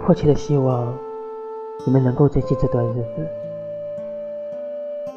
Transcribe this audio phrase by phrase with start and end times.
[0.00, 0.94] 迫切的希望
[1.86, 3.26] 你们能够珍惜这段日子，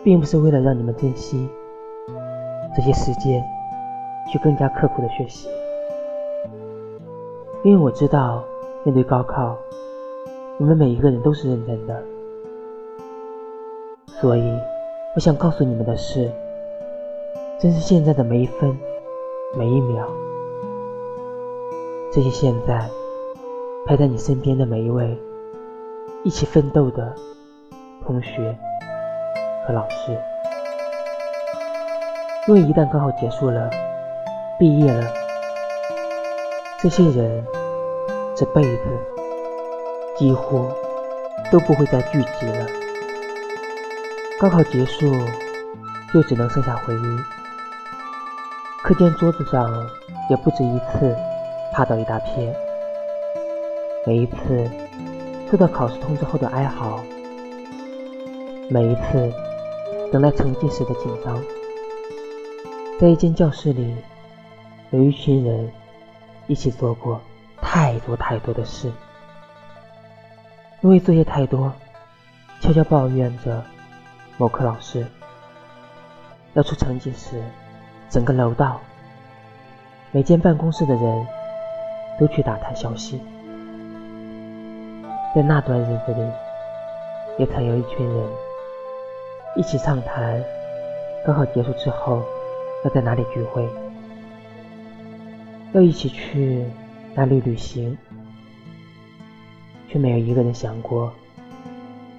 [0.03, 1.47] 并不是为了让你们珍惜
[2.75, 3.43] 这些时间
[4.31, 5.49] 去更加刻苦的学习，
[7.63, 8.43] 因为我知道
[8.83, 9.57] 面对高考，
[10.59, 12.03] 我们每一个人都是认真的，
[14.07, 14.43] 所以
[15.15, 16.31] 我想告诉你们的是，
[17.59, 18.77] 珍惜现在的每一分
[19.57, 20.07] 每一秒，
[22.13, 22.89] 珍惜现在。
[23.87, 25.17] 陪在你身边的每一位
[26.25, 27.15] 一起奋斗的
[28.05, 28.53] 同学
[29.65, 30.11] 和老师，
[32.47, 33.69] 因为一旦高考结束了，
[34.59, 35.09] 毕业了，
[36.81, 37.41] 这些人
[38.35, 38.83] 这辈子
[40.17, 40.69] 几乎
[41.49, 42.65] 都不会再聚集了。
[44.37, 45.09] 高考结束，
[46.13, 47.19] 就只能剩下回忆。
[48.83, 49.89] 课间桌子上
[50.29, 51.15] 也不止一次
[51.71, 52.53] 趴倒一大片。
[54.07, 54.71] 每一次
[55.51, 57.03] 收到考试通知后的哀嚎，
[58.69, 59.29] 每一次
[60.13, 61.37] 等待成绩时的紧张，
[62.97, 63.93] 在一间教室里，
[64.91, 65.69] 有一群人
[66.47, 67.19] 一起做过
[67.61, 68.89] 太多太多的事，
[70.79, 71.69] 因为作业太多，
[72.61, 73.61] 悄悄抱怨着
[74.37, 75.05] 某科老师。
[76.53, 77.43] 要出成绩时，
[78.09, 78.79] 整个楼道、
[80.13, 81.27] 每间办公室的人
[82.17, 83.21] 都去打探消息。
[85.35, 86.31] 在那段日子里，
[87.37, 88.27] 也曾有一群人
[89.55, 90.43] 一起畅谈
[91.23, 92.23] 高考结束之后
[92.83, 93.67] 要在哪里聚会，
[95.73, 96.65] 要一起去
[97.13, 97.95] 哪里旅行，
[99.87, 101.13] 却没有一个人想过，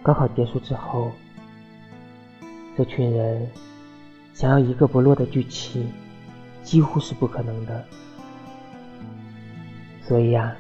[0.01, 1.11] 高考结束之后，
[2.77, 3.51] 这群人
[4.33, 5.89] 想要一个不落的聚齐，
[6.63, 7.85] 几乎是不可能的。
[10.03, 10.55] 所以呀，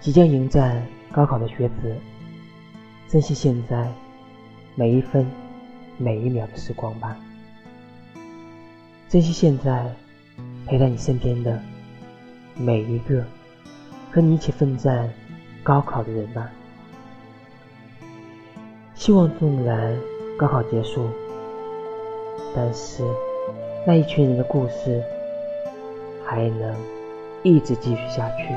[0.00, 0.84] 即将迎战。
[1.12, 1.96] 高考的学子，
[3.08, 3.90] 珍惜现在
[4.74, 5.26] 每一分
[5.96, 7.16] 每一秒的时光吧。
[9.08, 9.90] 珍惜现在
[10.66, 11.58] 陪在你身边的
[12.54, 13.24] 每一个
[14.10, 15.08] 和你一起奋战
[15.62, 16.50] 高考的人吧。
[18.94, 19.96] 希望纵然
[20.36, 21.08] 高考结束，
[22.54, 23.02] 但是
[23.86, 25.02] 那一群人的故事
[26.24, 26.74] 还能
[27.42, 28.54] 一直继续下去。